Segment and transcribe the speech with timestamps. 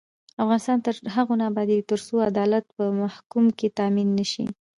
[0.43, 4.45] افغانستان تر هغو نه ابادیږي، ترڅو عدالت په محکمو کې تامین نشي.